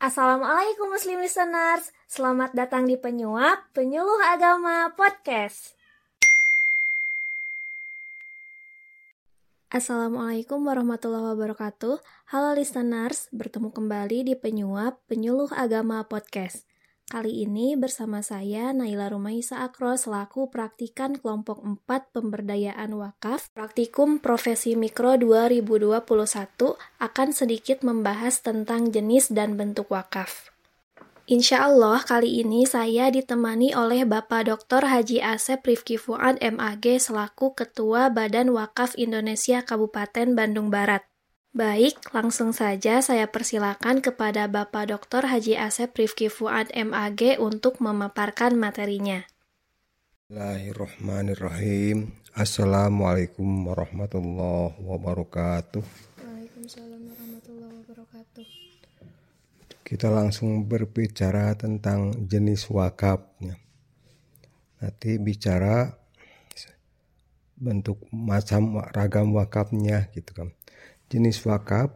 [0.00, 5.76] Assalamualaikum Muslim Listeners, selamat datang di Penyuap Penyuluh Agama Podcast.
[9.68, 12.00] Assalamualaikum warahmatullahi wabarakatuh.
[12.32, 16.69] Halo listeners, bertemu kembali di Penyuap Penyuluh Agama Podcast.
[17.10, 24.78] Kali ini bersama saya Naila Rumaisa Akro selaku praktikan kelompok 4 pemberdayaan wakaf Praktikum Profesi
[24.78, 26.06] Mikro 2021
[27.02, 30.54] akan sedikit membahas tentang jenis dan bentuk wakaf.
[31.26, 34.86] Insya Allah kali ini saya ditemani oleh Bapak Dr.
[34.86, 41.09] Haji Asep Rifki Fuad MAG selaku Ketua Badan Wakaf Indonesia Kabupaten Bandung Barat.
[41.50, 45.26] Baik, langsung saja saya persilakan kepada Bapak Dr.
[45.26, 49.26] Haji Asep Rifki Fuad MAG untuk memaparkan materinya.
[50.30, 52.14] Bismillahirrahmanirrahim.
[52.38, 55.82] Assalamualaikum warahmatullahi wabarakatuh.
[56.22, 58.46] Waalaikumsalam warahmatullahi wabarakatuh.
[59.82, 63.26] Kita langsung berbicara tentang jenis wakaf.
[64.78, 65.98] Nanti bicara
[67.58, 70.54] bentuk macam ragam wakafnya gitu kan
[71.10, 71.90] jenis wakaf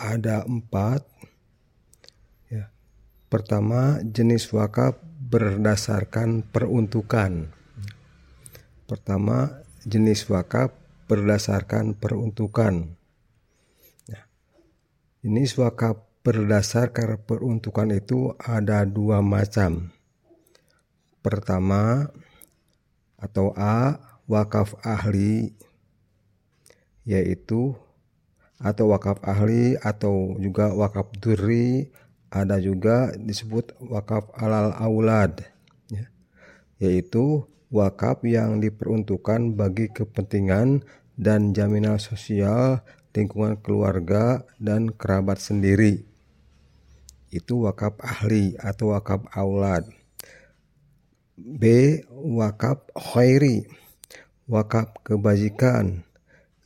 [0.00, 1.04] ada empat.
[2.48, 2.72] Ya.
[3.28, 7.52] Pertama, jenis wakaf berdasarkan peruntukan.
[8.88, 10.72] Pertama, jenis wakaf
[11.04, 12.96] berdasarkan peruntukan.
[14.08, 14.24] Ya.
[15.20, 19.92] Jenis wakaf berdasarkan peruntukan itu ada dua macam.
[21.20, 22.08] Pertama,
[23.20, 25.54] atau A, wakaf ahli
[27.02, 27.74] yaitu
[28.62, 31.90] atau wakaf ahli atau juga wakaf duri
[32.30, 35.42] ada juga disebut wakaf alal aulad
[35.90, 36.06] ya.
[36.78, 37.42] yaitu
[37.74, 40.86] wakaf yang diperuntukkan bagi kepentingan
[41.18, 42.80] dan jaminan sosial
[43.12, 46.04] lingkungan keluarga dan kerabat sendiri.
[47.32, 49.88] Itu wakaf ahli atau wakaf aulad.
[51.36, 51.64] B
[52.12, 53.64] wakaf khairi
[54.44, 56.04] wakaf kebajikan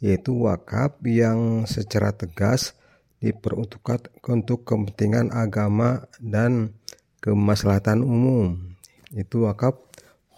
[0.07, 2.79] yaitu wakaf yang secara tegas
[3.19, 6.79] diperuntukkan untuk kepentingan agama dan
[7.19, 8.79] kemaslahatan umum.
[9.11, 9.75] Itu wakaf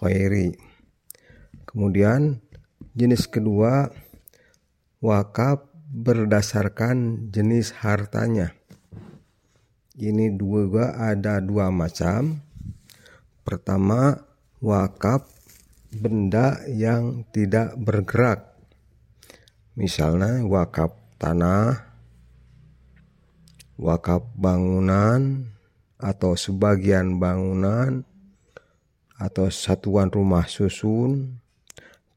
[0.01, 0.57] khairi.
[1.69, 2.41] Kemudian
[2.97, 3.93] jenis kedua
[5.05, 8.57] wakaf berdasarkan jenis hartanya.
[10.01, 12.41] Ini dua ada dua macam.
[13.45, 14.17] Pertama,
[14.65, 15.29] wakaf
[15.93, 18.48] benda yang tidak bergerak
[19.79, 20.91] Misalnya wakaf
[21.23, 21.87] tanah,
[23.79, 25.55] wakaf bangunan,
[26.03, 28.03] atau sebagian bangunan,
[29.23, 31.39] atau satuan rumah susun,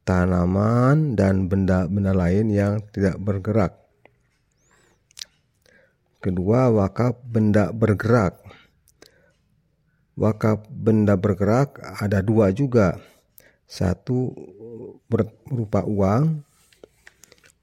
[0.01, 3.77] tanaman, dan benda-benda lain yang tidak bergerak.
[6.17, 8.41] Kedua, wakaf benda bergerak.
[10.17, 12.97] Wakaf benda bergerak ada dua juga.
[13.69, 14.33] Satu
[15.05, 16.41] berupa uang,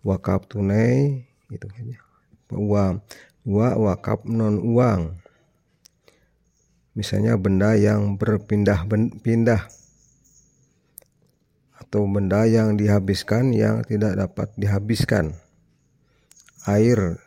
[0.06, 2.00] wakaf tunai gitu kan ya.
[2.54, 2.94] uang.
[3.48, 5.16] Dua wakaf non uang.
[6.92, 9.70] Misalnya benda yang berpindah-pindah
[11.78, 15.38] atau benda yang dihabiskan yang tidak dapat dihabiskan.
[16.68, 17.22] Air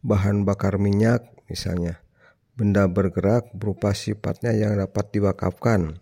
[0.00, 2.00] bahan bakar minyak misalnya.
[2.56, 6.00] Benda bergerak berupa sifatnya yang dapat diwakafkan.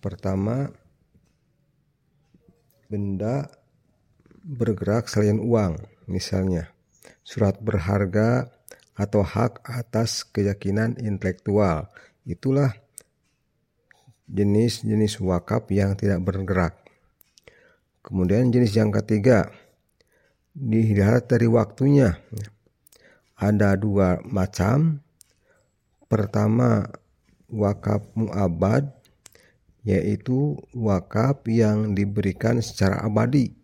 [0.00, 0.72] Pertama
[2.88, 3.48] benda
[4.44, 6.68] bergerak selain uang, misalnya
[7.24, 8.52] surat berharga
[8.92, 11.88] atau hak atas keyakinan intelektual.
[12.28, 12.76] Itulah
[14.28, 16.76] jenis-jenis wakaf yang tidak bergerak.
[18.04, 19.48] Kemudian jenis yang ketiga,
[20.52, 22.20] dilihat dari waktunya.
[23.34, 25.00] Ada dua macam.
[26.04, 26.84] Pertama,
[27.48, 28.92] wakaf mu'abad,
[29.82, 33.63] yaitu wakaf yang diberikan secara abadi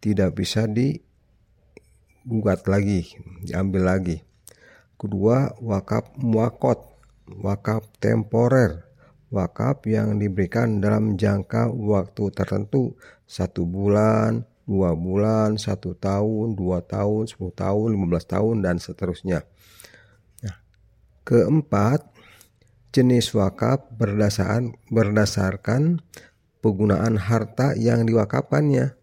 [0.00, 3.12] tidak bisa digugat lagi,
[3.44, 4.16] diambil lagi.
[5.00, 6.80] Kedua, wakaf muakot,
[7.40, 8.84] wakaf temporer,
[9.32, 12.92] wakaf yang diberikan dalam jangka waktu tertentu,
[13.24, 19.40] satu bulan, dua bulan, satu tahun, dua tahun, sepuluh tahun, lima belas tahun, dan seterusnya.
[20.44, 20.56] Nah,
[21.24, 22.04] keempat,
[22.92, 26.04] jenis wakaf berdasarkan berdasarkan
[26.60, 28.99] penggunaan harta yang diwakafkannya.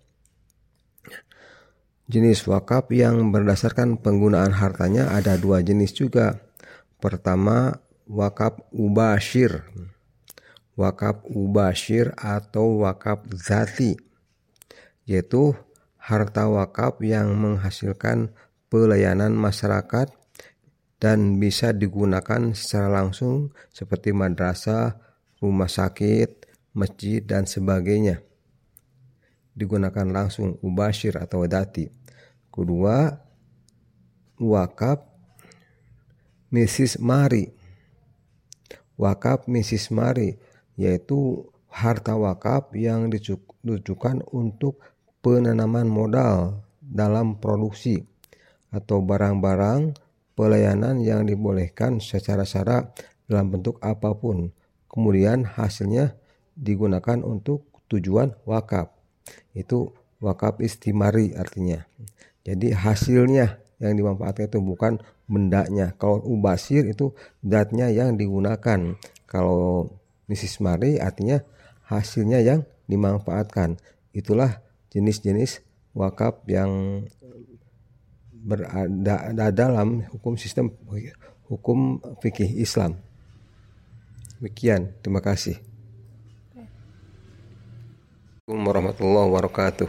[2.08, 6.40] Jenis wakaf yang berdasarkan penggunaan hartanya ada dua jenis juga.
[7.04, 9.68] Pertama, wakaf ubashir.
[10.80, 14.00] Wakaf ubashir atau wakaf zati.
[15.04, 15.52] Yaitu
[16.00, 18.32] harta wakaf yang menghasilkan
[18.72, 20.08] pelayanan masyarakat
[21.04, 24.96] dan bisa digunakan secara langsung seperti madrasah,
[25.44, 28.27] rumah sakit, masjid, dan sebagainya.
[29.58, 31.90] Digunakan langsung ubashir atau dati.
[32.54, 33.10] Kedua,
[34.38, 35.02] wakaf
[36.54, 37.02] Mrs.
[37.02, 37.50] Mari.
[39.02, 39.90] Wakaf Mrs.
[39.90, 40.38] Mari
[40.78, 44.78] yaitu harta wakaf yang ditujukan untuk
[45.26, 48.06] penanaman modal dalam produksi
[48.70, 49.98] atau barang-barang
[50.38, 52.94] pelayanan yang dibolehkan secara syarat
[53.26, 54.54] dalam bentuk apa pun.
[54.88, 56.18] Kemudian hasilnya
[56.58, 58.97] digunakan untuk tujuan wakaf.
[59.58, 61.82] Itu wakaf istimari artinya.
[62.46, 65.98] Jadi hasilnya yang dimanfaatkan itu bukan bendanya.
[65.98, 68.96] Kalau ubasir itu zatnya yang digunakan.
[69.26, 69.92] Kalau
[70.30, 71.42] misis mari artinya
[71.90, 73.82] hasilnya yang dimanfaatkan.
[74.14, 74.62] Itulah
[74.94, 75.66] jenis-jenis
[75.98, 77.04] wakaf yang
[78.48, 80.72] berada dalam hukum sistem
[81.52, 82.96] hukum fikih Islam.
[84.40, 85.60] Demikian, terima kasih.
[88.48, 89.88] Assalamualaikum warahmatullahi wabarakatuh.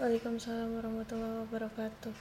[0.00, 2.12] Waalaikumsalam warahmatullahi wabarakatuh.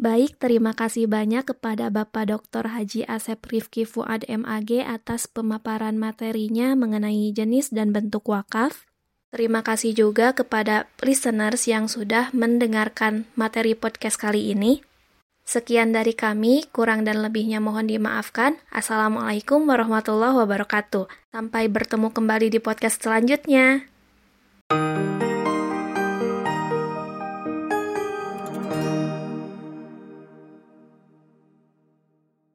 [0.00, 2.72] Baik, terima kasih banyak kepada Bapak Dr.
[2.72, 8.88] Haji Asep Rifki Fuad MAG atas pemaparan materinya mengenai jenis dan bentuk wakaf.
[9.28, 14.80] Terima kasih juga kepada listeners yang sudah mendengarkan materi podcast kali ini.
[15.44, 18.56] Sekian dari kami, kurang dan lebihnya mohon dimaafkan.
[18.72, 21.12] Assalamualaikum warahmatullahi wabarakatuh.
[21.28, 23.92] Sampai bertemu kembali di podcast selanjutnya.